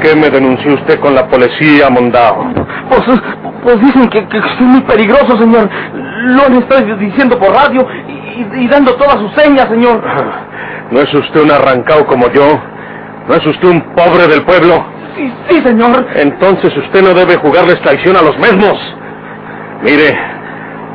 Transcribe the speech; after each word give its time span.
qué 0.00 0.16
me 0.16 0.30
denunció 0.30 0.74
usted 0.74 0.98
con 1.00 1.14
la 1.14 1.26
policía, 1.28 1.88
Mondao? 1.90 2.52
Pues, 2.88 3.20
pues 3.62 3.80
dicen 3.80 4.08
que, 4.08 4.26
que 4.28 4.38
es 4.38 4.60
muy 4.60 4.80
peligroso, 4.82 5.38
señor. 5.38 5.68
Lo 5.92 6.46
han 6.46 6.54
estado 6.54 6.96
diciendo 6.96 7.38
por 7.38 7.54
radio 7.54 7.86
y, 8.08 8.64
y 8.64 8.68
dando 8.68 8.94
todas 8.94 9.16
sus 9.16 9.32
señas, 9.34 9.68
señor. 9.68 10.02
¿No 10.90 11.00
es 11.00 11.14
usted 11.14 11.42
un 11.42 11.50
arrancado 11.52 12.06
como 12.06 12.28
yo? 12.32 12.60
¿No 13.28 13.34
es 13.34 13.46
usted 13.46 13.68
un 13.68 13.80
pobre 13.94 14.26
del 14.26 14.42
pueblo? 14.42 14.84
Sí, 15.16 15.32
sí, 15.48 15.62
señor. 15.62 16.06
Entonces 16.14 16.76
usted 16.76 17.02
no 17.02 17.14
debe 17.14 17.36
jugarles 17.36 17.80
traición 17.82 18.16
a 18.16 18.22
los 18.22 18.36
mismos. 18.38 18.78
Mire, 19.82 20.18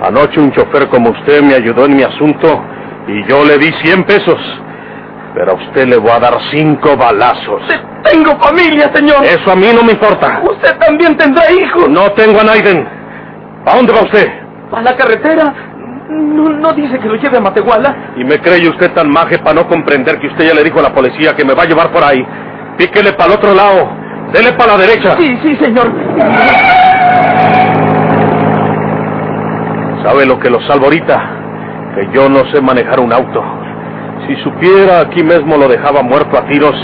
anoche 0.03 0.40
un 0.40 0.52
chofer 0.52 0.88
como 0.90 1.12
usted 1.12 1.41
me 1.41 1.53
ayudó 1.55 1.85
en 1.85 1.95
mi 1.95 2.03
asunto 2.03 2.63
y 3.08 3.23
yo 3.27 3.44
le 3.45 3.58
di 3.58 3.72
100 3.84 4.03
pesos. 4.03 4.40
Pero 5.34 5.52
a 5.52 5.55
usted 5.55 5.88
le 5.88 5.98
voy 5.98 6.12
a 6.12 6.20
dar 6.20 6.38
cinco 6.52 6.95
balazos. 6.95 7.62
Tengo 8.12 8.38
familia, 8.40 8.91
señor. 8.94 9.26
Eso 9.26 9.52
a 9.52 9.55
mí 9.55 9.68
no 9.73 9.84
me 9.84 9.94
importa. 9.94 10.41
Usted 10.44 10.77
también 10.77 11.18
tendrá 11.18 11.52
hijos. 11.52 11.90
No 11.90 12.12
tengo 12.12 12.40
a 12.40 12.44
Naiden. 12.44 12.88
¿A 13.66 13.76
dónde 13.76 13.94
va 13.94 14.02
usted? 14.02 14.27
¿A 14.72 14.82
la 14.82 14.96
carretera? 14.96 15.54
No, 16.10 16.49
no 16.49 16.73
dice 16.73 16.99
que 16.99 17.08
lo 17.08 17.16
lleve 17.16 17.38
a 17.38 17.41
Matehuala. 17.41 18.13
¿Y 18.16 18.23
me 18.23 18.40
cree 18.40 18.70
usted 18.70 18.91
tan 18.94 19.10
maje 19.10 19.40
para 19.40 19.55
no 19.55 19.68
comprender 19.68 20.20
que 20.20 20.27
usted 20.27 20.48
ya 20.48 20.54
le 20.54 20.63
dijo 20.63 20.80
a 20.80 20.84
la 20.84 20.94
policía 20.94 21.36
que 21.36 21.44
me 21.44 21.55
va 21.55 21.63
a 21.63 21.66
llevar 21.66 21.91
por 21.91 22.04
ahí? 22.04 22.23
Píquele 22.77 23.13
para 23.13 23.34
el 23.34 23.40
otro 23.40 23.54
lado. 23.55 23.90
Dele 24.32 24.54
para 24.54 24.74
la 24.74 24.85
derecha. 24.85 25.16
Sí, 25.18 25.40
sí, 25.41 25.55
señor. 25.55 25.91
¿Sabe 30.04 30.26
lo 30.27 30.40
que 30.40 30.49
lo 30.52 30.62
salvo 30.68 30.85
ahorita? 30.85 31.24
Que 31.96 32.08
yo 32.13 32.30
no 32.30 32.46
sé 32.52 32.62
manejar 32.62 32.99
un 32.99 33.12
auto. 33.12 33.44
Si 34.27 34.35
supiera, 34.44 34.99
aquí 34.99 35.24
mismo 35.24 35.57
lo 35.57 35.68
dejaba 35.68 36.04
muerto 36.04 36.38
a 36.38 36.46
tiros 36.46 36.76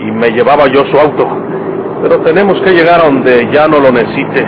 y 0.00 0.10
me 0.10 0.30
llevaba 0.30 0.66
yo 0.68 0.84
su 0.86 0.98
auto. 0.98 1.26
Pero 2.02 2.20
tenemos 2.20 2.60
que 2.62 2.70
llegar 2.70 3.00
a 3.00 3.04
donde 3.04 3.48
ya 3.52 3.66
no 3.66 3.80
lo 3.80 3.90
necesite. 3.90 4.46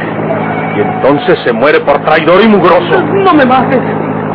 Y 0.77 0.81
entonces 0.81 1.39
se 1.45 1.53
muere 1.53 1.81
por 1.81 1.99
traidor 2.05 2.43
y 2.43 2.49
mugroso. 2.49 3.01
No 3.03 3.35
me 3.35 3.45
mate. 3.45 3.81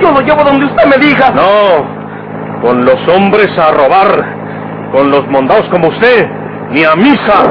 Yo 0.02 0.12
lo 0.12 0.22
llevo 0.22 0.44
donde 0.44 0.66
usted 0.66 0.86
me 0.86 0.98
diga. 0.98 1.32
No, 1.32 2.62
con 2.62 2.84
los 2.84 3.08
hombres 3.08 3.48
a 3.58 3.72
robar, 3.72 4.90
con 4.92 5.10
los 5.10 5.26
mondados 5.30 5.68
como 5.70 5.88
usted, 5.88 6.28
ni 6.72 6.84
a 6.84 6.96
misa. 6.96 7.44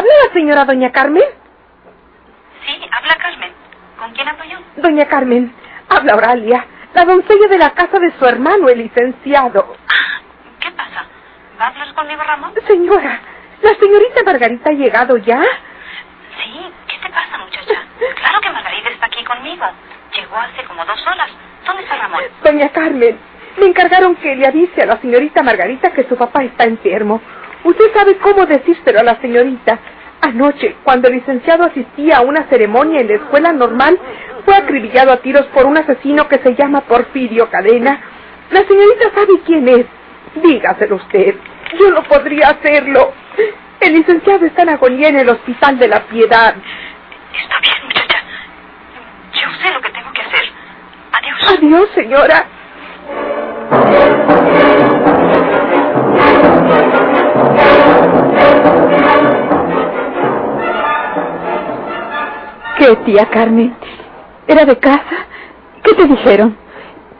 ¿Habla 0.00 0.12
la 0.26 0.32
señora 0.32 0.64
doña 0.64 0.90
Carmen? 0.92 1.22
Sí, 2.66 2.88
habla 2.90 3.14
Carmen. 3.16 3.52
¿Con 3.98 4.12
quién 4.12 4.28
hablo 4.28 4.44
yo? 4.44 4.56
Doña 4.76 5.06
Carmen, 5.06 5.54
habla 5.90 6.16
Oralia, 6.16 6.64
la 6.94 7.04
doncella 7.04 7.48
de 7.48 7.58
la 7.58 7.70
casa 7.70 7.98
de 7.98 8.10
su 8.18 8.24
hermano, 8.24 8.68
el 8.70 8.78
licenciado. 8.78 9.76
Ah, 9.88 10.20
¿Qué 10.58 10.70
pasa? 10.72 11.04
¿Va 11.60 11.66
a 11.66 11.68
hablar 11.68 11.94
conmigo, 11.94 12.22
Ramón? 12.22 12.54
Señora, 12.66 13.20
¿la 13.60 13.74
señorita 13.74 14.22
Margarita 14.24 14.70
ha 14.70 14.72
llegado 14.72 15.18
ya? 15.18 15.42
Sí, 16.42 16.72
¿qué 16.88 16.96
te 17.06 17.12
pasa, 17.12 17.36
muchacha? 17.36 17.82
Claro 18.20 18.40
que 18.40 18.50
Margarita 18.50 18.88
está 18.88 19.06
aquí 19.06 19.22
conmigo. 19.24 19.66
Llegó 20.16 20.36
hace 20.38 20.64
como 20.64 20.82
dos 20.86 21.06
horas. 21.06 21.30
¿Dónde 21.66 21.82
está 21.82 21.96
Ramón? 21.96 22.22
Doña 22.42 22.70
Carmen, 22.70 23.18
me 23.58 23.66
encargaron 23.66 24.16
que 24.16 24.34
le 24.34 24.46
avise 24.46 24.82
a 24.82 24.86
la 24.86 24.96
señorita 24.96 25.42
Margarita 25.42 25.92
que 25.92 26.04
su 26.04 26.16
papá 26.16 26.42
está 26.42 26.64
enfermo. 26.64 27.20
Usted 27.64 27.92
sabe 27.92 28.16
cómo 28.16 28.46
decírselo 28.46 29.00
a 29.00 29.02
la 29.02 29.20
señorita. 29.20 29.78
Anoche, 30.22 30.76
cuando 30.84 31.08
el 31.08 31.14
licenciado 31.14 31.64
asistía 31.64 32.18
a 32.18 32.20
una 32.20 32.44
ceremonia 32.48 33.00
en 33.00 33.08
la 33.08 33.14
escuela 33.14 33.52
normal, 33.52 33.98
fue 34.44 34.54
acribillado 34.54 35.12
a 35.12 35.18
tiros 35.18 35.46
por 35.46 35.66
un 35.66 35.78
asesino 35.78 36.28
que 36.28 36.38
se 36.38 36.54
llama 36.54 36.82
Porfirio 36.82 37.48
Cadena. 37.50 38.00
La 38.50 38.64
señorita 38.64 39.10
sabe 39.14 39.40
quién 39.46 39.68
es. 39.68 39.86
Dígaselo 40.42 40.96
usted. 40.96 41.34
Yo 41.78 41.90
no 41.90 42.02
podría 42.02 42.50
hacerlo. 42.50 43.12
El 43.80 43.94
licenciado 43.94 44.44
está 44.44 44.62
en 44.62 44.70
agonía 44.70 45.08
en 45.08 45.20
el 45.20 45.28
Hospital 45.28 45.78
de 45.78 45.88
la 45.88 46.00
Piedad. 46.04 46.54
Está 47.42 47.60
bien, 47.60 47.74
muchacha. 47.86 48.18
Yo 49.32 49.48
sé 49.62 49.72
lo 49.72 49.80
que 49.80 49.90
tengo 49.90 50.12
que 50.12 50.22
hacer. 50.22 50.52
Adiós. 51.12 51.58
Adiós, 51.58 51.88
señora. 51.94 52.46
¿Qué, 62.80 62.96
tía 63.04 63.26
Carmen? 63.26 63.76
¿Era 64.48 64.64
de 64.64 64.78
casa? 64.78 65.26
¿Qué 65.84 65.92
te 65.92 66.06
dijeron? 66.06 66.56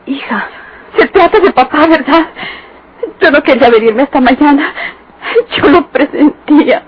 Hija, 0.07 0.49
se 0.97 1.07
trata 1.09 1.39
de 1.39 1.53
papá, 1.53 1.87
¿verdad? 1.87 2.31
Yo 3.21 3.31
no 3.31 3.43
quería 3.43 3.69
venirme 3.69 4.05
esta 4.05 4.23
mañana. 4.23 4.73
Yo 5.55 5.69
lo 5.69 5.87
presentía. 5.89 6.83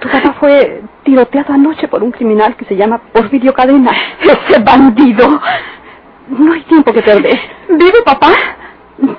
Tu 0.00 0.08
papá 0.08 0.34
fue 0.40 0.82
tiroteado 1.04 1.54
anoche 1.54 1.86
por 1.86 2.02
un 2.02 2.10
criminal 2.10 2.56
que 2.56 2.64
se 2.64 2.74
llama 2.74 3.00
Porfirio 3.12 3.54
Cadena. 3.54 3.92
¡Ese 4.20 4.60
bandido! 4.60 5.40
No 6.30 6.52
hay 6.54 6.62
tiempo 6.62 6.92
que 6.92 7.02
perder. 7.02 7.38
¿Vive 7.68 8.02
papá? 8.04 8.32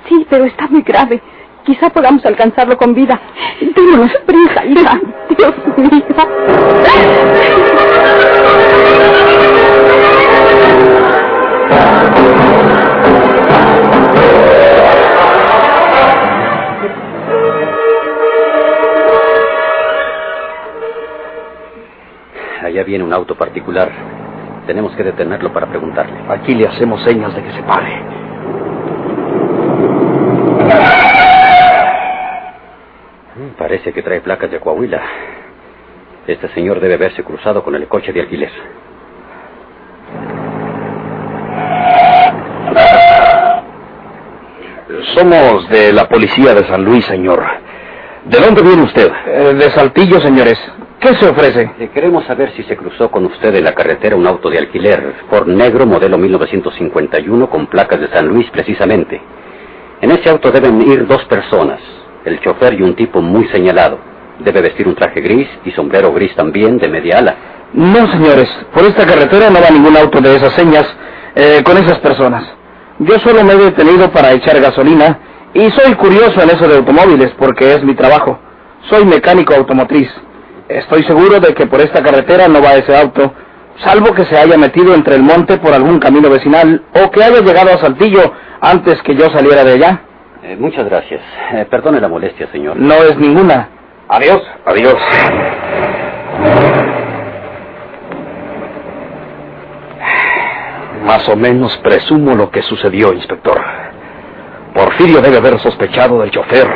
Sí, 0.09 0.27
pero 0.29 0.43
está 0.43 0.67
muy 0.67 0.81
grave. 0.81 1.21
Quizá 1.69 1.87
podamos 1.91 2.25
alcanzarlo 2.25 2.75
con 2.77 2.95
vida. 2.95 3.19
Démonos 3.61 4.11
prisa, 4.25 4.65
hija. 4.65 4.99
Dios 5.37 5.53
mío. 5.77 6.01
Allá 22.63 22.83
viene 22.83 23.03
un 23.03 23.13
auto 23.13 23.35
particular. 23.35 23.91
Tenemos 24.65 24.95
que 24.95 25.03
detenerlo 25.03 25.53
para 25.53 25.67
preguntarle. 25.67 26.17
Aquí 26.29 26.55
le 26.55 26.67
hacemos 26.67 27.03
señas 27.03 27.35
de 27.35 27.43
que 27.43 27.51
se 27.51 27.61
pare. 27.61 28.28
Parece 33.69 33.93
que 33.93 34.01
trae 34.01 34.19
placas 34.19 34.49
de 34.49 34.59
Coahuila. 34.59 34.99
Este 36.25 36.47
señor 36.55 36.79
debe 36.79 36.95
haberse 36.95 37.23
cruzado 37.23 37.63
con 37.63 37.75
el 37.75 37.87
coche 37.87 38.11
de 38.11 38.21
alquiler. 38.21 38.49
Somos 45.13 45.69
de 45.69 45.93
la 45.93 46.09
policía 46.09 46.55
de 46.55 46.65
San 46.67 46.83
Luis, 46.83 47.05
señor. 47.05 47.43
¿De 48.25 48.39
dónde 48.39 48.63
viene 48.63 48.81
usted? 48.81 49.11
Eh, 49.27 49.53
de 49.53 49.69
Saltillo, 49.69 50.19
señores. 50.19 50.57
¿Qué 50.99 51.09
se 51.09 51.29
ofrece? 51.29 51.69
Eh, 51.77 51.91
queremos 51.93 52.25
saber 52.25 52.51
si 52.53 52.63
se 52.63 52.75
cruzó 52.75 53.11
con 53.11 53.27
usted 53.27 53.53
en 53.53 53.65
la 53.65 53.75
carretera 53.75 54.15
un 54.15 54.25
auto 54.25 54.49
de 54.49 54.57
alquiler, 54.57 55.13
Ford 55.29 55.47
negro, 55.47 55.85
modelo 55.85 56.17
1951, 56.17 57.47
con 57.51 57.67
placas 57.67 58.01
de 58.01 58.07
San 58.07 58.27
Luis 58.29 58.49
precisamente. 58.49 59.21
En 60.01 60.09
ese 60.09 60.27
auto 60.27 60.49
deben 60.49 60.81
ir 60.81 61.05
dos 61.05 61.23
personas, 61.25 61.79
el 62.25 62.39
chofer 62.41 62.73
y 62.73 62.81
un 62.81 62.95
tipo 62.95 63.21
muy 63.21 63.47
señalado. 63.49 63.99
Debe 64.39 64.61
vestir 64.61 64.87
un 64.87 64.95
traje 64.95 65.21
gris 65.21 65.47
y 65.65 65.71
sombrero 65.71 66.13
gris 66.13 66.35
también, 66.35 66.77
de 66.77 66.87
media 66.87 67.19
ala. 67.19 67.35
No, 67.73 68.11
señores. 68.11 68.49
Por 68.73 68.83
esta 68.83 69.05
carretera 69.05 69.49
no 69.49 69.61
va 69.61 69.69
ningún 69.69 69.95
auto 69.97 70.21
de 70.21 70.35
esas 70.35 70.53
señas 70.53 70.85
eh, 71.35 71.61
con 71.63 71.77
esas 71.77 71.99
personas. 71.99 72.43
Yo 72.99 73.17
solo 73.19 73.43
me 73.43 73.53
he 73.53 73.57
detenido 73.57 74.11
para 74.11 74.31
echar 74.33 74.59
gasolina 74.59 75.19
y 75.53 75.69
soy 75.71 75.93
curioso 75.95 76.41
en 76.41 76.49
eso 76.49 76.67
de 76.67 76.77
automóviles 76.77 77.31
porque 77.37 77.73
es 77.73 77.83
mi 77.83 77.95
trabajo. 77.95 78.39
Soy 78.89 79.05
mecánico 79.05 79.53
automotriz. 79.53 80.09
Estoy 80.67 81.03
seguro 81.03 81.39
de 81.39 81.53
que 81.53 81.65
por 81.65 81.81
esta 81.81 82.03
carretera 82.03 82.47
no 82.47 82.61
va 82.61 82.75
ese 82.75 82.95
auto, 82.95 83.33
salvo 83.83 84.13
que 84.13 84.25
se 84.25 84.37
haya 84.37 84.57
metido 84.57 84.93
entre 84.93 85.15
el 85.15 85.23
monte 85.23 85.57
por 85.57 85.73
algún 85.73 85.99
camino 85.99 86.29
vecinal 86.29 86.83
o 86.93 87.09
que 87.09 87.23
haya 87.23 87.41
llegado 87.41 87.71
a 87.71 87.79
Saltillo 87.79 88.33
antes 88.61 89.01
que 89.03 89.15
yo 89.15 89.29
saliera 89.29 89.63
de 89.63 89.73
allá. 89.73 90.01
Eh, 90.43 90.55
muchas 90.57 90.85
gracias. 90.85 91.21
Eh, 91.53 91.65
perdone 91.69 91.99
la 91.99 92.07
molestia, 92.07 92.47
señor. 92.51 92.77
No 92.77 92.95
es 92.95 93.17
ninguna. 93.17 93.69
Adiós. 94.07 94.41
Adiós. 94.65 94.95
Más 101.05 101.27
o 101.27 101.35
menos 101.35 101.75
presumo 101.77 102.35
lo 102.35 102.49
que 102.51 102.61
sucedió, 102.61 103.13
inspector. 103.13 103.59
Porfirio 104.73 105.21
debe 105.21 105.37
haber 105.37 105.59
sospechado 105.59 106.21
del 106.21 106.31
chofer, 106.31 106.67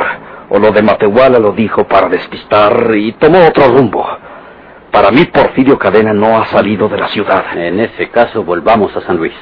o 0.50 0.58
lo 0.58 0.72
de 0.72 0.82
Matehuala 0.82 1.38
lo 1.38 1.52
dijo 1.52 1.84
para 1.84 2.08
despistar 2.08 2.90
y 2.94 3.12
tomó 3.12 3.46
otro 3.46 3.68
rumbo. 3.68 4.06
Para 4.90 5.10
mí, 5.10 5.24
Porfirio 5.26 5.78
Cadena 5.78 6.12
no 6.12 6.38
ha 6.38 6.46
salido 6.46 6.88
de 6.88 6.98
la 6.98 7.08
ciudad. 7.08 7.44
En 7.56 7.80
ese 7.80 8.10
caso, 8.10 8.44
volvamos 8.44 8.94
a 8.96 9.00
San 9.00 9.16
Luis. 9.16 9.34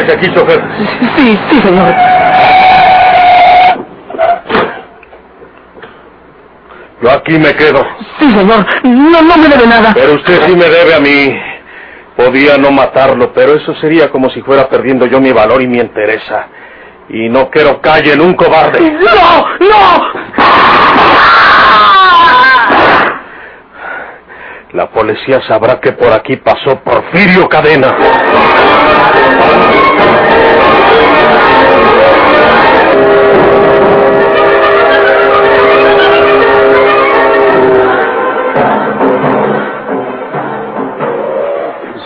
Aquí, 0.00 0.32
chofer. 0.34 0.62
Sí, 1.16 1.38
sí, 1.50 1.60
señor. 1.60 1.94
Yo 7.02 7.10
aquí 7.10 7.38
me 7.38 7.54
quedo. 7.54 7.86
Sí, 8.18 8.30
señor. 8.30 8.66
No, 8.84 9.22
no 9.22 9.36
me 9.36 9.48
debe 9.48 9.66
nada. 9.66 9.92
Pero 9.94 10.14
usted 10.14 10.46
sí 10.46 10.56
me 10.56 10.66
debe 10.66 10.94
a 10.94 11.00
mí. 11.00 11.38
Podía 12.16 12.56
no 12.56 12.70
matarlo, 12.70 13.32
pero 13.34 13.54
eso 13.54 13.74
sería 13.76 14.10
como 14.10 14.30
si 14.30 14.40
fuera 14.40 14.68
perdiendo 14.68 15.04
yo 15.06 15.20
mi 15.20 15.32
valor 15.32 15.60
y 15.60 15.66
mi 15.66 15.78
entereza. 15.78 16.46
Y 17.10 17.28
no 17.28 17.50
quiero 17.50 17.80
calle 17.80 18.14
en 18.14 18.22
un 18.22 18.34
cobarde. 18.34 18.80
¡No! 18.80 19.46
¡No! 19.60 20.25
La 24.76 24.90
policía 24.90 25.40
sabrá 25.48 25.80
que 25.80 25.92
por 25.92 26.12
aquí 26.12 26.36
pasó 26.36 26.78
Porfirio 26.80 27.48
Cadena. 27.48 27.96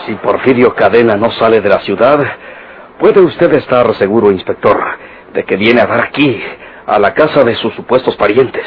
Si 0.05 0.15
Porfirio 0.15 0.73
Cadena 0.73 1.17
no 1.17 1.29
sale 1.31 1.59
de 1.59 1.67
la 1.67 1.81
ciudad, 1.81 2.19
puede 2.97 3.19
usted 3.19 3.53
estar 3.55 3.93
seguro, 3.95 4.31
inspector, 4.31 4.81
de 5.33 5.43
que 5.43 5.57
viene 5.57 5.81
a 5.81 5.87
dar 5.87 5.99
aquí, 5.99 6.41
a 6.87 6.97
la 6.99 7.13
casa 7.13 7.43
de 7.43 7.53
sus 7.55 7.75
supuestos 7.75 8.15
parientes. 8.15 8.65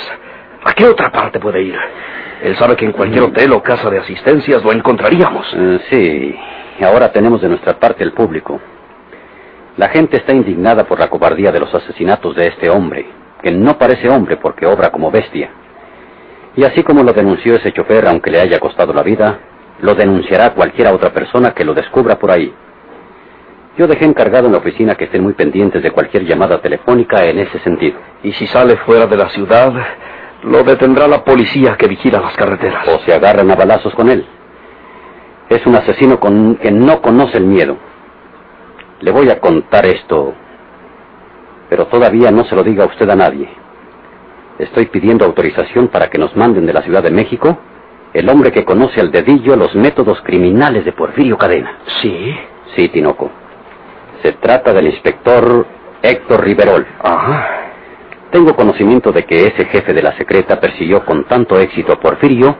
¿A 0.63 0.75
qué 0.75 0.85
otra 0.85 1.11
parte 1.11 1.41
puede 1.41 1.63
ir? 1.63 1.79
Él 2.43 2.57
sabe 2.57 2.77
que 2.77 2.85
en 2.85 2.93
cualquier 2.93 3.25
hotel 3.25 3.53
o 3.53 3.63
casa 3.63 3.89
de 3.91 3.99
asistencias 3.99 4.63
lo 4.63 4.73
encontraríamos. 4.73 5.47
Eh, 5.55 5.79
sí, 5.91 6.37
y 6.79 6.85
ahora 6.85 7.13
tenemos 7.13 7.41
de 7.41 7.49
nuestra 7.49 7.79
parte 7.79 8.05
el 8.05 8.13
público. 8.13 8.61
La 9.77 9.89
gente 9.89 10.17
está 10.17 10.33
indignada 10.33 10.85
por 10.85 10.99
la 10.99 11.09
cobardía 11.09 11.51
de 11.51 11.61
los 11.61 11.75
asesinatos 11.75 12.37
de 12.37 12.47
este 12.49 12.71
hombre, 12.71 13.07
que 13.43 13.51
no 13.51 13.77
parece 13.77 14.09
hombre 14.09 14.37
porque 14.37 14.67
obra 14.67 14.91
como 14.91 15.11
bestia. 15.11 15.51
Y 16.57 16.65
así 16.65 16.83
como 16.83 17.03
lo 17.03 17.13
denunció 17.13 17.57
ese 17.57 17.73
chofer, 17.73 18.07
aunque 18.07 18.31
le 18.31 18.41
haya 18.41 18.61
costado 18.61 18.93
la 18.93 19.03
vida, 19.03 19.39
lo 19.81 19.95
denunciará 19.95 20.55
cualquiera 20.55 20.93
otra 20.93 21.11
persona 21.13 21.53
que 21.53 21.65
lo 21.65 21.75
descubra 21.75 22.19
por 22.19 22.31
ahí. 22.31 22.55
Yo 23.77 23.89
dejé 23.89 24.05
encargado 24.05 24.47
en 24.47 24.53
la 24.53 24.59
oficina 24.59 24.95
que 24.95 25.07
estén 25.07 25.25
muy 25.25 25.33
pendientes 25.33 25.83
de 25.83 25.91
cualquier 25.91 26.25
llamada 26.25 26.61
telefónica 26.61 27.25
en 27.25 27.41
ese 27.41 27.59
sentido. 27.59 27.99
Y 28.23 28.33
si 28.33 28.47
sale 28.47 28.77
fuera 28.77 29.09
de 29.09 29.17
la 29.17 29.29
ciudad, 29.31 29.73
lo 30.45 30.63
detendrá 30.63 31.09
la 31.09 31.25
policía 31.25 31.77
que 31.77 31.89
vigila 31.89 32.21
las 32.21 32.37
carreteras. 32.37 32.87
O 32.89 32.99
se 33.01 33.13
agarran 33.13 33.51
a 33.51 33.55
balazos 33.55 33.95
con 33.95 34.11
él. 34.11 34.25
Es 35.49 35.65
un 35.67 35.75
asesino 35.75 36.21
con, 36.21 36.57
que 36.57 36.71
no 36.71 37.01
conoce 37.01 37.39
el 37.39 37.45
miedo. 37.45 37.77
Le 39.01 39.11
voy 39.11 39.29
a 39.31 39.41
contar 39.41 39.87
esto, 39.87 40.33
pero 41.69 41.87
todavía 41.87 42.31
no 42.31 42.45
se 42.45 42.55
lo 42.55 42.63
diga 42.63 42.87
usted 42.87 43.09
a 43.11 43.17
nadie. 43.17 43.49
Estoy 44.59 44.87
pidiendo 44.87 45.25
autorización 45.25 45.89
para 45.89 46.09
que 46.09 46.19
nos 46.19 46.35
manden 46.37 46.65
de 46.65 46.73
la 46.73 46.83
Ciudad 46.83 47.03
de 47.03 47.11
México 47.11 47.59
el 48.13 48.29
hombre 48.29 48.53
que 48.53 48.65
conoce 48.65 49.01
al 49.01 49.11
dedillo 49.11 49.57
los 49.57 49.75
métodos 49.75 50.21
criminales 50.23 50.85
de 50.85 50.93
Porfirio 50.93 51.37
Cadena. 51.37 51.79
¿Sí? 52.01 52.35
Sí, 52.77 52.89
Tinoco. 52.89 53.31
Se 54.23 54.33
trata 54.35 54.73
del 54.73 54.87
inspector 54.87 55.67
Héctor 56.01 56.45
Riverol. 56.45 56.87
Ajá. 57.03 57.54
Tengo 58.35 58.57
conocimiento 58.57 59.13
de 59.13 59.25
que 59.27 59.47
ese 59.47 59.65
jefe 59.67 59.95
de 59.95 60.03
la 60.03 60.17
secreta 60.17 60.59
persiguió 60.59 61.05
con 61.05 61.23
tanto 61.23 61.57
éxito 61.61 61.93
a 61.93 62.01
Porfirio 62.01 62.57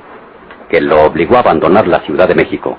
que 0.69 0.81
lo 0.81 1.03
obligó 1.03 1.35
a 1.35 1.41
abandonar 1.41 1.89
la 1.89 1.99
Ciudad 2.03 2.29
de 2.29 2.37
México. 2.37 2.79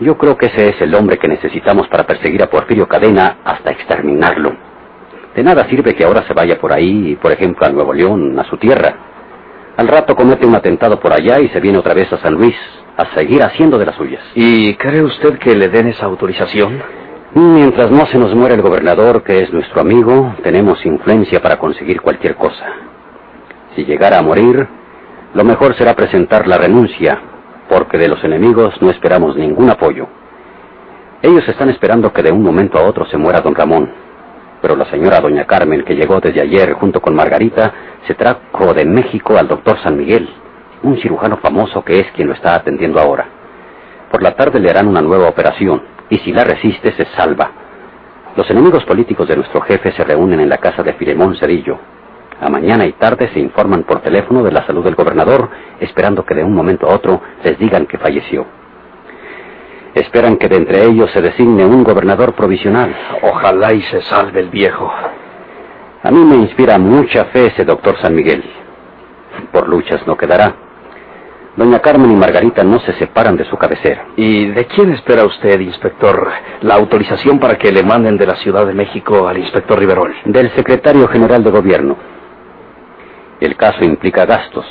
Yo 0.00 0.18
creo 0.18 0.36
que 0.36 0.46
ese 0.46 0.70
es 0.70 0.80
el 0.80 0.96
hombre 0.96 1.16
que 1.16 1.28
necesitamos 1.28 1.86
para 1.86 2.04
perseguir 2.04 2.42
a 2.42 2.50
Porfirio 2.50 2.88
Cadena 2.88 3.36
hasta 3.44 3.70
exterminarlo. 3.70 4.52
De 5.36 5.44
nada 5.44 5.64
sirve 5.68 5.94
que 5.94 6.02
ahora 6.02 6.24
se 6.26 6.34
vaya 6.34 6.58
por 6.58 6.72
ahí, 6.72 7.16
por 7.22 7.30
ejemplo, 7.30 7.64
a 7.64 7.70
Nuevo 7.70 7.94
León, 7.94 8.36
a 8.36 8.42
su 8.50 8.56
tierra. 8.56 8.96
Al 9.76 9.86
rato 9.86 10.16
comete 10.16 10.44
un 10.44 10.56
atentado 10.56 10.98
por 10.98 11.12
allá 11.12 11.38
y 11.38 11.50
se 11.50 11.60
viene 11.60 11.78
otra 11.78 11.94
vez 11.94 12.12
a 12.12 12.18
San 12.18 12.34
Luis 12.34 12.56
a 12.96 13.14
seguir 13.14 13.44
haciendo 13.44 13.78
de 13.78 13.86
las 13.86 13.94
suyas. 13.94 14.24
¿Y 14.34 14.74
cree 14.74 15.04
usted 15.04 15.38
que 15.38 15.54
le 15.54 15.68
den 15.68 15.86
esa 15.86 16.06
autorización? 16.06 16.82
Mientras 17.34 17.90
no 17.90 18.04
se 18.06 18.18
nos 18.18 18.34
muera 18.34 18.54
el 18.54 18.60
gobernador, 18.60 19.22
que 19.22 19.42
es 19.42 19.50
nuestro 19.54 19.80
amigo, 19.80 20.34
tenemos 20.42 20.84
influencia 20.84 21.40
para 21.40 21.58
conseguir 21.58 22.02
cualquier 22.02 22.34
cosa. 22.34 22.66
Si 23.74 23.86
llegara 23.86 24.18
a 24.18 24.22
morir, 24.22 24.68
lo 25.32 25.42
mejor 25.42 25.74
será 25.74 25.94
presentar 25.94 26.46
la 26.46 26.58
renuncia, 26.58 27.18
porque 27.70 27.96
de 27.96 28.08
los 28.08 28.22
enemigos 28.22 28.74
no 28.82 28.90
esperamos 28.90 29.34
ningún 29.34 29.70
apoyo. 29.70 30.08
Ellos 31.22 31.48
están 31.48 31.70
esperando 31.70 32.12
que 32.12 32.22
de 32.22 32.30
un 32.30 32.42
momento 32.42 32.78
a 32.78 32.82
otro 32.82 33.06
se 33.06 33.16
muera 33.16 33.40
don 33.40 33.54
Ramón, 33.54 33.90
pero 34.60 34.76
la 34.76 34.84
señora 34.90 35.20
doña 35.20 35.46
Carmen, 35.46 35.84
que 35.84 35.94
llegó 35.96 36.20
desde 36.20 36.42
ayer 36.42 36.74
junto 36.74 37.00
con 37.00 37.14
Margarita, 37.14 37.72
se 38.06 38.14
trajo 38.14 38.74
de 38.74 38.84
México 38.84 39.38
al 39.38 39.48
doctor 39.48 39.78
San 39.82 39.96
Miguel, 39.96 40.28
un 40.82 40.98
cirujano 41.00 41.38
famoso 41.38 41.82
que 41.82 41.98
es 41.98 42.12
quien 42.12 42.28
lo 42.28 42.34
está 42.34 42.56
atendiendo 42.56 43.00
ahora. 43.00 43.26
Por 44.10 44.22
la 44.22 44.34
tarde 44.34 44.60
le 44.60 44.68
harán 44.68 44.86
una 44.86 45.00
nueva 45.00 45.30
operación, 45.30 45.91
y 46.12 46.18
si 46.18 46.30
la 46.30 46.44
resiste 46.44 46.92
se 46.92 47.06
salva. 47.16 47.50
Los 48.36 48.48
enemigos 48.50 48.84
políticos 48.84 49.26
de 49.28 49.36
nuestro 49.36 49.62
jefe 49.62 49.92
se 49.92 50.04
reúnen 50.04 50.40
en 50.40 50.48
la 50.50 50.58
casa 50.58 50.82
de 50.82 50.92
Filemón 50.92 51.36
Cedillo. 51.36 51.78
A 52.38 52.50
mañana 52.50 52.84
y 52.84 52.92
tarde 52.92 53.30
se 53.32 53.40
informan 53.40 53.84
por 53.84 54.02
teléfono 54.02 54.42
de 54.42 54.52
la 54.52 54.66
salud 54.66 54.84
del 54.84 54.94
gobernador, 54.94 55.48
esperando 55.80 56.22
que 56.26 56.34
de 56.34 56.44
un 56.44 56.52
momento 56.52 56.86
a 56.86 56.94
otro 56.94 57.22
les 57.42 57.58
digan 57.58 57.86
que 57.86 57.96
falleció. 57.96 58.44
Esperan 59.94 60.36
que 60.36 60.48
de 60.48 60.56
entre 60.56 60.84
ellos 60.84 61.10
se 61.12 61.22
designe 61.22 61.64
un 61.64 61.82
gobernador 61.82 62.34
provisional. 62.34 62.94
Ojalá 63.22 63.72
y 63.72 63.80
se 63.84 64.02
salve 64.02 64.40
el 64.40 64.50
viejo. 64.50 64.92
A 66.02 66.10
mí 66.10 66.22
me 66.26 66.36
inspira 66.36 66.76
mucha 66.78 67.24
fe 67.26 67.46
ese 67.46 67.64
doctor 67.64 67.96
San 68.02 68.14
Miguel. 68.14 68.44
Por 69.50 69.66
luchas 69.66 70.06
no 70.06 70.14
quedará. 70.18 70.61
Doña 71.54 71.80
Carmen 71.80 72.10
y 72.10 72.16
Margarita 72.16 72.64
no 72.64 72.80
se 72.80 72.94
separan 72.94 73.36
de 73.36 73.44
su 73.44 73.58
cabecera. 73.58 74.06
¿Y 74.16 74.46
de 74.46 74.64
quién 74.66 74.90
espera 74.92 75.26
usted, 75.26 75.60
inspector, 75.60 76.30
la 76.62 76.76
autorización 76.76 77.38
para 77.38 77.58
que 77.58 77.70
le 77.70 77.82
manden 77.82 78.16
de 78.16 78.26
la 78.26 78.36
Ciudad 78.36 78.66
de 78.66 78.72
México 78.72 79.28
al 79.28 79.36
inspector 79.36 79.78
Riverol? 79.78 80.14
Del 80.24 80.50
secretario 80.52 81.06
general 81.08 81.44
de 81.44 81.50
gobierno. 81.50 81.96
El 83.38 83.54
caso 83.56 83.84
implica 83.84 84.24
gastos 84.24 84.64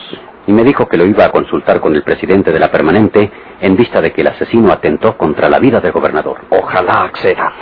y 0.48 0.52
me 0.52 0.64
dijo 0.64 0.88
que 0.88 0.98
lo 0.98 1.06
iba 1.06 1.26
a 1.26 1.32
consultar 1.32 1.80
con 1.80 1.94
el 1.94 2.02
presidente 2.02 2.52
de 2.52 2.60
la 2.60 2.72
permanente 2.72 3.32
en 3.60 3.76
vista 3.76 4.02
de 4.02 4.12
que 4.12 4.22
el 4.22 4.28
asesino 4.28 4.72
atentó 4.72 5.16
contra 5.18 5.50
la 5.50 5.60
vida 5.60 5.80
del 5.82 5.92
gobernador. 5.92 6.40
Ojalá 6.50 7.04
accedan. 7.04 7.54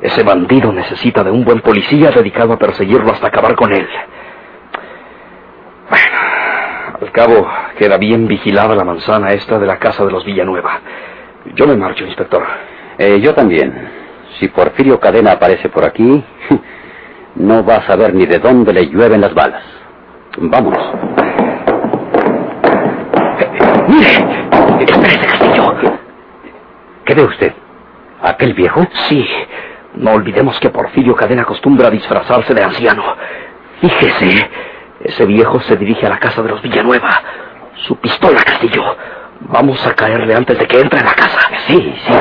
Ese 0.00 0.22
bandido 0.22 0.72
necesita 0.72 1.22
de 1.22 1.30
un 1.30 1.44
buen 1.44 1.60
policía 1.60 2.10
dedicado 2.10 2.54
a 2.54 2.58
perseguirlo 2.58 3.12
hasta 3.12 3.26
acabar 3.26 3.54
con 3.54 3.72
él. 3.72 3.86
Al 7.02 7.10
cabo 7.10 7.48
queda 7.76 7.98
bien 7.98 8.28
vigilada 8.28 8.76
la 8.76 8.84
manzana 8.84 9.32
esta 9.32 9.58
de 9.58 9.66
la 9.66 9.78
casa 9.80 10.04
de 10.04 10.12
los 10.12 10.24
Villanueva. 10.24 10.78
Yo 11.56 11.66
me 11.66 11.76
marcho, 11.76 12.04
inspector. 12.04 12.44
Eh, 12.96 13.20
yo 13.20 13.34
también. 13.34 13.90
Si 14.38 14.46
Porfirio 14.46 15.00
Cadena 15.00 15.32
aparece 15.32 15.68
por 15.68 15.84
aquí, 15.84 16.24
no 17.34 17.64
va 17.64 17.78
a 17.78 17.86
saber 17.88 18.14
ni 18.14 18.24
de 18.24 18.38
dónde 18.38 18.72
le 18.72 18.86
llueven 18.86 19.20
las 19.20 19.34
balas. 19.34 19.64
Vámonos. 20.38 20.94
Mire, 23.88 24.84
espérese, 24.86 25.26
Castillo. 25.26 25.74
¿Qué 27.04 27.14
ve 27.14 27.24
usted? 27.24 27.52
¿Aquel 28.22 28.54
viejo? 28.54 28.86
Sí. 29.08 29.26
No 29.94 30.12
olvidemos 30.12 30.58
que 30.60 30.70
Porfirio 30.70 31.16
Cadena 31.16 31.42
acostumbra 31.42 31.88
a 31.88 31.90
disfrazarse 31.90 32.54
de 32.54 32.62
anciano. 32.62 33.02
Fíjese, 33.80 34.48
ese 35.04 35.26
viejo 35.26 35.60
se 35.60 35.76
dirige 35.76 36.06
a 36.06 36.10
la 36.10 36.18
casa 36.18 36.42
de 36.42 36.48
los 36.48 36.62
Villanueva. 36.62 37.22
Su 37.86 37.96
pistola, 37.96 38.42
Castillo. 38.42 38.82
Vamos 39.40 39.84
a 39.86 39.94
caerle 39.94 40.34
antes 40.34 40.58
de 40.58 40.66
que 40.66 40.80
entre 40.80 41.00
en 41.00 41.04
la 41.04 41.14
casa. 41.14 41.40
Sí, 41.66 41.94
sí. 42.06 42.12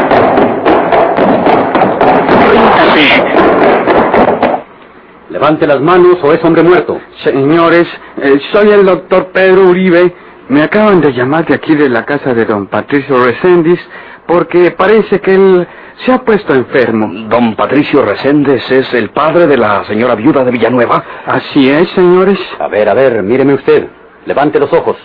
Levante 5.29 5.65
las 5.65 5.79
manos 5.79 6.17
o 6.23 6.33
es 6.33 6.43
hombre 6.43 6.63
muerto. 6.63 6.99
Señores, 7.23 7.87
eh, 8.17 8.39
soy 8.51 8.69
el 8.71 8.85
doctor 8.85 9.31
Pedro 9.31 9.69
Uribe. 9.69 10.13
Me 10.49 10.63
acaban 10.63 10.99
de 10.99 11.13
llamar 11.13 11.45
de 11.45 11.55
aquí 11.55 11.75
de 11.75 11.87
la 11.87 12.05
casa 12.05 12.33
de 12.33 12.45
don 12.45 12.67
Patricio 12.67 13.23
Reséndiz 13.23 13.79
porque 14.27 14.71
parece 14.71 15.21
que 15.21 15.33
él 15.33 15.67
se 15.97 16.11
ha 16.11 16.19
puesto 16.19 16.53
enfermo. 16.53 17.09
Don 17.29 17.55
Patricio 17.55 18.03
Reséndez 18.03 18.69
es 18.71 18.93
el 18.93 19.09
padre 19.09 19.47
de 19.47 19.57
la 19.57 19.83
señora 19.85 20.15
viuda 20.15 20.43
de 20.43 20.51
Villanueva. 20.51 21.03
Así 21.25 21.69
es, 21.69 21.89
señores. 21.91 22.39
A 22.59 22.67
ver, 22.67 22.89
a 22.89 22.93
ver, 22.93 23.21
míreme 23.23 23.53
usted. 23.53 23.87
Levante 24.25 24.59
los 24.59 24.71
ojos. 24.73 24.97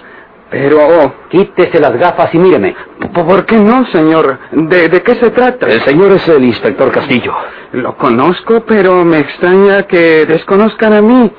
Pero, 0.50 1.14
Quítese 1.28 1.80
las 1.80 1.96
gafas 1.96 2.32
y 2.34 2.38
míreme. 2.38 2.74
¿por 3.12 3.44
qué 3.44 3.58
no, 3.58 3.84
señor? 3.86 4.38
¿De, 4.52 4.88
de 4.88 5.02
qué 5.02 5.16
se 5.16 5.30
trata? 5.30 5.66
El 5.66 5.82
señor 5.82 6.12
es 6.12 6.28
el 6.28 6.44
inspector 6.44 6.90
Castillo. 6.92 7.34
Lo 7.72 7.96
conozco, 7.96 8.64
pero 8.66 9.04
me 9.04 9.18
extraña 9.18 9.82
que 9.84 10.24
desconozcan 10.24 10.92
a 10.92 11.02
mí. 11.02 11.32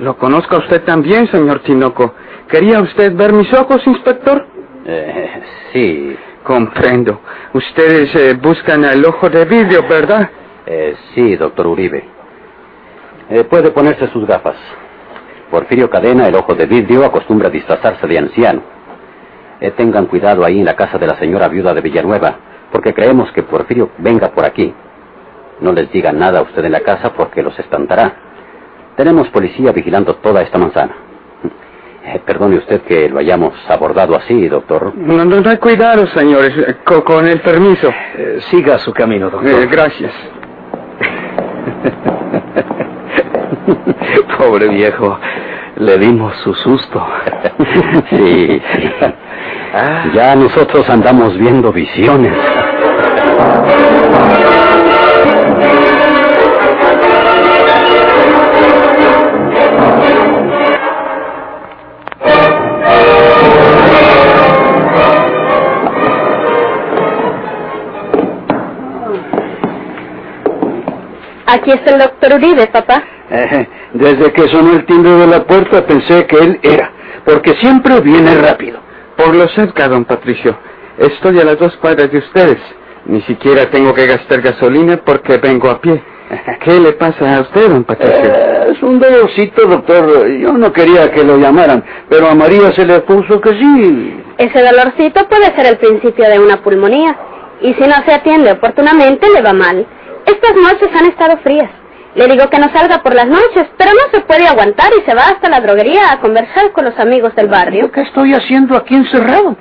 Lo 0.00 0.16
conozco 0.16 0.56
a 0.56 0.58
usted 0.58 0.82
también, 0.84 1.28
señor 1.30 1.60
Tinoco. 1.60 2.14
¿Quería 2.48 2.80
usted 2.80 3.14
ver 3.14 3.32
mis 3.32 3.52
ojos, 3.52 3.86
inspector? 3.86 4.46
Eh, 4.84 5.42
sí. 5.72 6.16
Comprendo. 6.48 7.20
Ustedes 7.52 8.14
eh, 8.14 8.32
buscan 8.32 8.82
el 8.82 9.04
ojo 9.04 9.28
de 9.28 9.44
vidrio, 9.44 9.86
¿verdad? 9.86 10.30
Eh, 10.64 10.96
sí, 11.14 11.36
doctor 11.36 11.66
Uribe. 11.66 12.02
Eh, 13.28 13.44
puede 13.44 13.70
ponerse 13.70 14.08
sus 14.08 14.26
gafas. 14.26 14.56
Porfirio 15.50 15.90
Cadena, 15.90 16.26
el 16.26 16.34
ojo 16.34 16.54
de 16.54 16.64
vidrio, 16.64 17.04
acostumbra 17.04 17.50
disfrazarse 17.50 18.06
de 18.06 18.18
anciano. 18.18 18.62
Tengan 19.76 20.06
cuidado 20.06 20.42
ahí 20.42 20.60
en 20.60 20.64
la 20.64 20.74
casa 20.74 20.96
de 20.96 21.06
la 21.06 21.18
señora 21.18 21.48
viuda 21.48 21.74
de 21.74 21.82
Villanueva, 21.82 22.36
porque 22.72 22.94
creemos 22.94 23.30
que 23.32 23.42
Porfirio 23.42 23.90
venga 23.98 24.30
por 24.30 24.46
aquí. 24.46 24.72
No 25.60 25.74
les 25.74 25.92
diga 25.92 26.12
nada 26.12 26.38
a 26.38 26.42
usted 26.44 26.64
en 26.64 26.72
la 26.72 26.80
casa 26.80 27.12
porque 27.12 27.42
los 27.42 27.58
espantará. 27.58 28.14
Tenemos 28.96 29.28
policía 29.28 29.72
vigilando 29.72 30.14
toda 30.16 30.40
esta 30.40 30.56
manzana. 30.56 31.07
Eh, 32.10 32.20
perdone 32.24 32.56
usted 32.56 32.80
que 32.82 33.06
lo 33.08 33.18
hayamos 33.18 33.52
abordado 33.68 34.16
así, 34.16 34.48
doctor. 34.48 34.92
No, 34.96 35.24
no, 35.24 35.40
no 35.42 35.50
hay 35.50 35.58
cuidado, 35.58 36.06
señores. 36.08 36.52
Eh, 36.56 36.76
co- 36.84 37.04
Con, 37.04 37.26
el 37.26 37.40
permiso. 37.40 37.90
Eh, 38.16 38.38
siga 38.50 38.78
su 38.78 38.92
camino, 38.94 39.28
doctor. 39.28 39.50
Eh, 39.50 39.66
gracias. 39.70 40.12
Pobre 44.38 44.68
viejo, 44.68 45.18
le 45.76 45.98
dimos 45.98 46.34
su 46.42 46.54
susto. 46.54 47.06
Sí, 48.10 48.62
sí. 48.72 48.90
Ya 50.14 50.34
nosotros 50.34 50.88
andamos 50.88 51.36
viendo 51.36 51.70
visiones. 51.72 52.32
Aquí 71.68 71.76
está 71.76 71.96
el 71.96 72.00
doctor 72.00 72.32
Uribe, 72.36 72.66
papá. 72.68 73.02
Eh, 73.30 73.68
Desde 73.92 74.32
que 74.32 74.48
sonó 74.48 74.72
el 74.72 74.86
timbre 74.86 75.10
de 75.10 75.26
la 75.26 75.44
puerta 75.44 75.84
pensé 75.86 76.26
que 76.26 76.38
él 76.38 76.58
era, 76.62 76.90
porque 77.26 77.52
siempre 77.60 78.00
viene 78.00 78.34
rápido. 78.36 78.80
Por 79.18 79.34
lo 79.34 79.46
cerca, 79.48 79.86
don 79.86 80.06
Patricio. 80.06 80.56
Estoy 80.96 81.38
a 81.38 81.44
las 81.44 81.58
dos 81.58 81.76
cuadras 81.76 82.10
de 82.10 82.18
ustedes. 82.20 82.56
Ni 83.04 83.20
siquiera 83.22 83.68
tengo 83.68 83.92
que 83.92 84.06
gastar 84.06 84.40
gasolina 84.40 84.96
porque 85.04 85.36
vengo 85.36 85.68
a 85.68 85.78
pie. 85.78 86.02
¿Qué 86.64 86.80
le 86.80 86.92
pasa 86.92 87.36
a 87.36 87.40
usted, 87.42 87.68
don 87.68 87.84
Patricio? 87.84 88.16
Eh, 88.24 88.72
es 88.72 88.82
un 88.82 88.98
dolorcito, 88.98 89.66
doctor. 89.66 90.26
Yo 90.38 90.54
no 90.54 90.72
quería 90.72 91.10
que 91.10 91.22
lo 91.22 91.36
llamaran, 91.36 91.84
pero 92.08 92.30
a 92.30 92.34
María 92.34 92.72
se 92.72 92.86
le 92.86 93.00
puso 93.00 93.42
que 93.42 93.50
sí. 93.50 94.22
Ese 94.38 94.62
dolorcito 94.62 95.28
puede 95.28 95.54
ser 95.54 95.66
el 95.66 95.76
principio 95.76 96.30
de 96.30 96.38
una 96.38 96.62
pulmonía. 96.62 97.14
Y 97.60 97.74
si 97.74 97.80
no 97.82 97.96
se 98.06 98.14
atiende 98.14 98.52
oportunamente, 98.52 99.26
le 99.34 99.42
va 99.42 99.52
mal. 99.52 99.86
Estas 100.28 100.54
noches 100.56 100.88
han 100.94 101.06
estado 101.06 101.38
frías. 101.38 101.70
Le 102.14 102.26
digo 102.26 102.50
que 102.50 102.58
no 102.58 102.68
salga 102.70 103.02
por 103.02 103.14
las 103.14 103.26
noches, 103.26 103.66
pero 103.78 103.92
no 103.92 104.10
se 104.12 104.20
puede 104.26 104.46
aguantar 104.46 104.90
y 104.92 105.02
se 105.08 105.14
va 105.14 105.22
hasta 105.22 105.48
la 105.48 105.60
droguería 105.60 106.12
a 106.12 106.20
conversar 106.20 106.72
con 106.72 106.84
los 106.84 106.98
amigos 106.98 107.34
del 107.34 107.48
barrio. 107.48 107.90
¿Qué 107.90 108.02
estoy 108.02 108.34
haciendo 108.34 108.76
aquí 108.76 108.94
encerrado? 108.94 109.56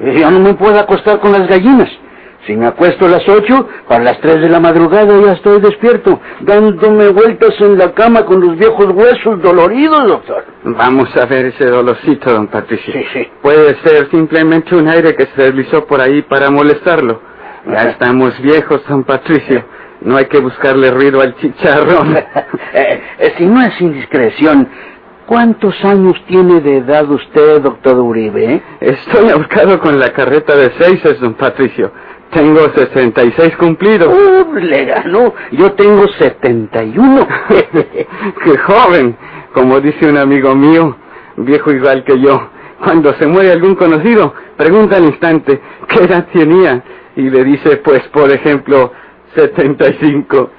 Yo 0.00 0.30
no 0.30 0.38
me 0.40 0.54
puedo 0.54 0.78
acostar 0.78 1.18
con 1.18 1.32
las 1.32 1.48
gallinas. 1.48 1.88
Si 2.46 2.54
me 2.54 2.66
acuesto 2.66 3.06
a 3.06 3.08
las 3.08 3.28
ocho, 3.28 3.68
para 3.88 4.04
las 4.04 4.20
tres 4.20 4.40
de 4.40 4.48
la 4.48 4.60
madrugada 4.60 5.12
ya 5.20 5.32
estoy 5.32 5.60
despierto, 5.60 6.20
dándome 6.40 7.08
vueltas 7.08 7.60
en 7.60 7.76
la 7.76 7.92
cama 7.92 8.24
con 8.24 8.40
los 8.40 8.56
viejos 8.56 8.86
huesos 8.94 9.42
doloridos, 9.42 10.06
doctor. 10.06 10.44
Vamos 10.62 11.08
a 11.16 11.26
ver 11.26 11.46
ese 11.46 11.64
dolorcito, 11.64 12.32
don 12.32 12.46
Patricio. 12.46 12.92
Sí, 12.92 13.04
sí. 13.12 13.28
Puede 13.42 13.74
ser 13.82 14.08
simplemente 14.12 14.76
un 14.76 14.86
aire 14.86 15.16
que 15.16 15.26
se 15.34 15.42
deslizó 15.42 15.86
por 15.86 16.00
ahí 16.00 16.22
para 16.22 16.48
molestarlo. 16.50 17.20
Ya 17.66 17.90
estamos 17.90 18.40
viejos, 18.40 18.80
don 18.86 19.02
Patricio. 19.02 19.64
No 20.00 20.16
hay 20.16 20.26
que 20.26 20.38
buscarle 20.38 20.90
ruido 20.90 21.20
al 21.20 21.34
chicharrón. 21.36 22.16
Eh, 22.78 23.00
eh, 23.18 23.34
si 23.38 23.46
no 23.46 23.62
es 23.62 23.80
indiscreción, 23.80 24.68
¿cuántos 25.24 25.82
años 25.82 26.14
tiene 26.26 26.60
de 26.60 26.78
edad 26.78 27.10
usted, 27.10 27.62
doctor 27.62 27.98
Uribe? 27.98 28.54
eh? 28.54 28.62
Estoy 28.80 29.30
ahorcado 29.30 29.80
con 29.80 29.98
la 29.98 30.12
carreta 30.12 30.54
de 30.54 30.72
seises, 30.72 31.18
don 31.20 31.34
Patricio. 31.34 31.90
Tengo 32.32 32.68
66 32.74 33.56
cumplidos. 33.56 34.12
Uh, 34.12 34.54
le 34.56 34.84
ganó. 34.84 35.32
Yo 35.52 35.72
tengo 35.72 36.06
71. 36.18 37.26
¡Qué 38.44 38.58
joven! 38.58 39.16
Como 39.54 39.80
dice 39.80 40.06
un 40.06 40.18
amigo 40.18 40.54
mío, 40.54 40.96
viejo 41.36 41.72
igual 41.72 42.04
que 42.04 42.20
yo. 42.20 42.50
Cuando 42.82 43.14
se 43.14 43.26
muere 43.26 43.52
algún 43.52 43.74
conocido, 43.74 44.34
pregunta 44.56 44.96
al 44.96 45.04
instante 45.06 45.60
qué 45.88 46.04
edad 46.04 46.26
tenía. 46.32 46.82
Y 47.14 47.30
le 47.30 47.42
dice, 47.44 47.78
pues, 47.78 48.02
por 48.08 48.30
ejemplo, 48.30 48.92
75. 49.36 50.50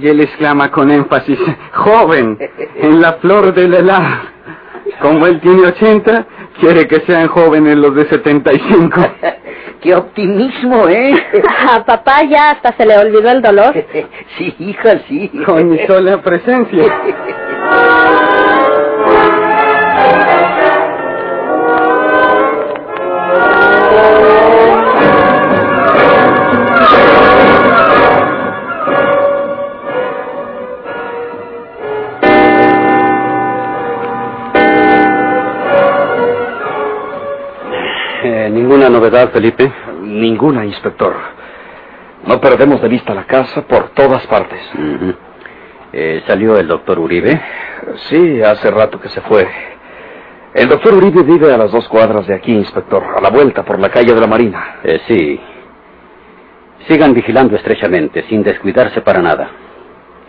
Y 0.00 0.08
él 0.08 0.20
exclama 0.20 0.70
con 0.70 0.90
énfasis, 0.90 1.38
joven, 1.72 2.38
en 2.76 3.00
la 3.00 3.14
flor 3.14 3.54
de 3.54 3.68
la 3.68 3.78
edad. 3.78 4.08
Como 5.00 5.26
él 5.26 5.40
tiene 5.40 5.66
80, 5.66 6.26
quiere 6.60 6.86
que 6.86 7.00
sean 7.00 7.28
jóvenes 7.28 7.76
los 7.76 7.94
de 7.94 8.08
75. 8.08 9.00
¡Qué 9.80 9.94
optimismo, 9.94 10.88
eh! 10.88 11.14
A 11.72 11.84
papá 11.84 12.22
ya 12.24 12.50
hasta 12.50 12.76
se 12.76 12.84
le 12.84 12.98
olvidó 12.98 13.30
el 13.30 13.40
dolor. 13.40 13.72
sí, 14.38 14.54
hija, 14.58 15.00
sí. 15.08 15.30
Con 15.46 15.70
mi 15.70 15.78
sola 15.86 16.20
presencia. 16.20 16.84
¿Ninguna 38.70 38.88
novedad, 38.88 39.32
Felipe? 39.32 39.68
Ninguna, 40.00 40.64
inspector. 40.64 41.12
No 42.24 42.40
perdemos 42.40 42.80
de 42.80 42.86
vista 42.86 43.12
la 43.12 43.24
casa 43.24 43.62
por 43.62 43.88
todas 43.88 44.24
partes. 44.28 44.60
Eh, 45.92 46.22
¿Salió 46.24 46.56
el 46.56 46.68
doctor 46.68 47.00
Uribe? 47.00 47.42
Sí, 48.08 48.40
hace 48.40 48.70
rato 48.70 49.00
que 49.00 49.08
se 49.08 49.22
fue. 49.22 49.48
El 50.54 50.68
doctor 50.68 50.94
Uribe 50.94 51.24
vive 51.24 51.52
a 51.52 51.58
las 51.58 51.72
dos 51.72 51.88
cuadras 51.88 52.28
de 52.28 52.34
aquí, 52.36 52.52
inspector, 52.52 53.02
a 53.16 53.20
la 53.20 53.30
vuelta 53.30 53.64
por 53.64 53.80
la 53.80 53.88
calle 53.88 54.14
de 54.14 54.20
la 54.20 54.28
Marina. 54.28 54.76
Eh, 54.84 55.00
sí. 55.08 55.40
Sigan 56.86 57.12
vigilando 57.12 57.56
estrechamente, 57.56 58.22
sin 58.28 58.44
descuidarse 58.44 59.00
para 59.00 59.20
nada. 59.20 59.50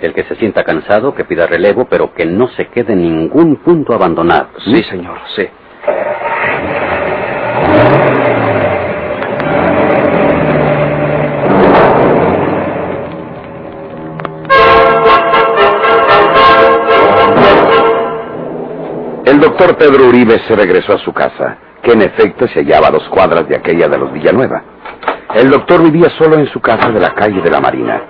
El 0.01 0.15
que 0.15 0.23
se 0.23 0.33
sienta 0.37 0.63
cansado, 0.63 1.13
que 1.13 1.25
pida 1.25 1.45
relevo, 1.45 1.85
pero 1.85 2.11
que 2.15 2.25
no 2.25 2.47
se 2.47 2.69
quede 2.69 2.93
en 2.93 3.03
ningún 3.03 3.57
punto 3.57 3.93
abandonado. 3.93 4.47
Sí, 4.65 4.81
señor, 4.85 5.19
sí. 5.35 5.47
Doctor 19.41 19.75
Pedro 19.75 20.07
Uribe 20.07 20.39
se 20.47 20.55
regresó 20.55 20.93
a 20.93 20.99
su 20.99 21.11
casa, 21.11 21.57
que 21.81 21.91
en 21.91 22.03
efecto 22.03 22.47
se 22.47 22.59
hallaba 22.59 22.87
a 22.87 22.91
dos 22.91 23.07
cuadras 23.09 23.47
de 23.47 23.55
aquella 23.57 23.89
de 23.89 23.97
los 23.97 24.13
Villanueva. 24.13 24.61
El 25.33 25.49
doctor 25.49 25.83
vivía 25.83 26.09
solo 26.17 26.37
en 26.37 26.47
su 26.47 26.61
casa 26.61 26.91
de 26.91 26.99
la 26.99 27.13
calle 27.15 27.41
de 27.41 27.49
la 27.49 27.59
Marina. 27.59 28.01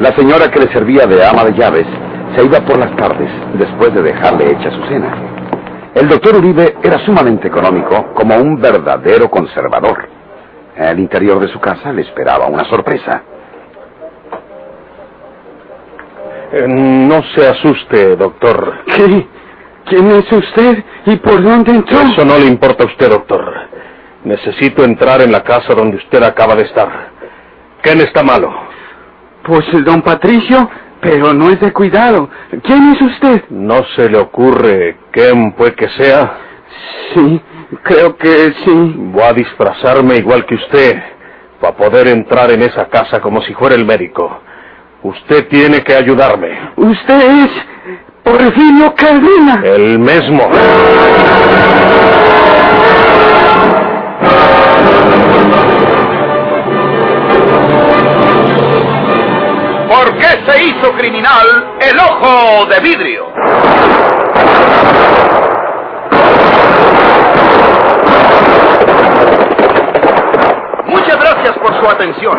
La 0.00 0.14
señora 0.16 0.50
que 0.50 0.58
le 0.58 0.72
servía 0.72 1.06
de 1.06 1.24
ama 1.24 1.44
de 1.44 1.52
llaves 1.54 1.86
se 2.34 2.44
iba 2.44 2.60
por 2.60 2.76
las 2.76 2.94
tardes, 2.96 3.30
después 3.54 3.94
de 3.94 4.02
dejarle 4.02 4.50
hecha 4.50 4.70
su 4.70 4.82
cena. 4.86 5.14
El 5.94 6.08
doctor 6.08 6.36
Uribe 6.38 6.74
era 6.82 6.98
sumamente 7.04 7.46
económico, 7.46 8.12
como 8.14 8.36
un 8.36 8.60
verdadero 8.60 9.30
conservador. 9.30 10.08
En 10.74 10.84
el 10.88 10.98
interior 10.98 11.38
de 11.38 11.48
su 11.48 11.60
casa 11.60 11.92
le 11.92 12.02
esperaba 12.02 12.48
una 12.48 12.64
sorpresa. 12.64 13.22
Eh, 16.52 16.66
no 16.66 17.22
se 17.36 17.46
asuste, 17.46 18.16
doctor. 18.16 18.74
¿Qué? 18.86 19.28
¿Quién 19.86 20.10
es 20.10 20.30
usted 20.32 20.84
y 21.06 21.16
por 21.16 21.42
dónde 21.42 21.72
entró? 21.72 22.00
Eso 22.00 22.24
no 22.24 22.38
le 22.38 22.46
importa 22.46 22.84
a 22.84 22.86
usted, 22.86 23.10
doctor. 23.10 23.52
Necesito 24.24 24.84
entrar 24.84 25.20
en 25.20 25.30
la 25.30 25.42
casa 25.42 25.74
donde 25.74 25.98
usted 25.98 26.22
acaba 26.22 26.54
de 26.56 26.62
estar. 26.62 27.10
¿Quién 27.82 28.00
está 28.00 28.22
malo? 28.22 28.50
Pues 29.42 29.66
el 29.74 29.84
don 29.84 30.00
Patricio, 30.00 30.70
pero 31.00 31.34
no 31.34 31.50
es 31.50 31.60
de 31.60 31.72
cuidado. 31.72 32.30
¿Quién 32.62 32.94
es 32.94 33.02
usted? 33.02 33.44
¿No 33.50 33.84
se 33.94 34.08
le 34.08 34.18
ocurre 34.18 34.96
quién 35.10 35.52
puede 35.52 35.74
que 35.74 35.90
sea? 35.90 36.38
Sí, 37.12 37.42
creo 37.82 38.16
que 38.16 38.54
sí. 38.64 38.94
Voy 38.96 39.22
a 39.22 39.34
disfrazarme 39.34 40.16
igual 40.16 40.46
que 40.46 40.54
usted 40.54 41.02
para 41.60 41.76
poder 41.76 42.08
entrar 42.08 42.50
en 42.50 42.62
esa 42.62 42.86
casa 42.86 43.20
como 43.20 43.42
si 43.42 43.52
fuera 43.52 43.74
el 43.74 43.84
médico. 43.84 44.40
Usted 45.02 45.46
tiene 45.48 45.82
que 45.82 45.94
ayudarme. 45.94 46.72
Usted 46.76 47.44
es 47.44 47.50
por 48.24 48.38
Porfirio 48.38 48.94
Cadena. 48.94 49.60
El 49.62 49.98
mismo. 49.98 50.48
¿Por 59.90 60.16
qué 60.16 60.50
se 60.50 60.64
hizo 60.64 60.92
criminal 60.96 61.76
el 61.80 61.98
ojo 61.98 62.64
de 62.64 62.80
vidrio? 62.80 63.26
Muchas 70.86 71.20
gracias 71.20 71.58
por 71.58 71.78
su 71.78 71.90
atención. 71.90 72.38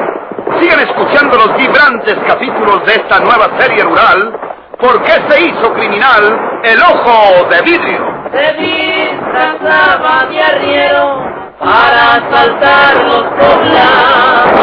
Sigan 0.59 0.79
escuchando 0.79 1.37
los 1.37 1.55
vibrantes 1.57 2.15
capítulos 2.27 2.83
de 2.87 2.93
esta 2.93 3.19
nueva 3.19 3.51
serie 3.59 3.83
rural 3.83 4.44
¿Por 4.79 5.01
qué 5.03 5.13
se 5.29 5.41
hizo 5.41 5.73
criminal 5.73 6.61
el 6.63 6.81
ojo 6.81 7.45
de 7.49 7.61
vidrio? 7.61 8.05
Se 8.33 8.53
disfrazaba 8.53 10.25
de 10.29 10.41
arriero 10.41 11.23
para 11.59 12.15
asaltar 12.15 12.95
los 13.05 13.23
poblados. 13.39 14.55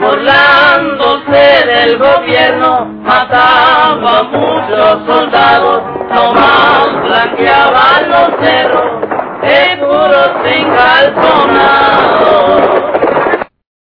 Burlándose 0.00 1.66
del 1.66 1.98
gobierno, 1.98 2.86
mataba 3.02 4.18
a 4.18 4.22
muchos 4.24 5.06
soldados, 5.06 5.82
nomás 6.12 7.02
blanqueaban 7.02 8.10
los 8.10 8.28
cerros, 8.40 9.06
seguros 9.42 10.30
sin 10.44 10.68
calzonar. 10.74 12.45